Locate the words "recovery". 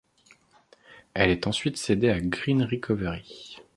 2.63-3.57